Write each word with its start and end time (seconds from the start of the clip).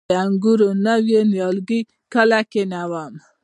د 0.09 0.11
انګورو 0.25 0.69
نوي 0.85 1.17
نیالګي 1.31 1.81
کله 2.13 2.39
کینوم؟ 2.51 3.13